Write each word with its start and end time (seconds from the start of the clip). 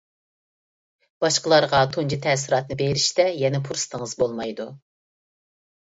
باشقىلارغا 1.25 1.83
تۇنجى 1.93 2.19
تەسىراتنى 2.25 2.77
بېرىشتە 2.81 3.29
يەنە 3.45 3.63
پۇرسىتىڭىز 3.69 4.17
بولمايدۇ. 4.23 4.71